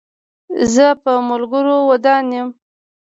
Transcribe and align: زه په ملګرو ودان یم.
زه 0.73 0.87
په 1.03 1.11
ملګرو 1.29 1.77
ودان 1.89 2.25
یم. 2.35 2.49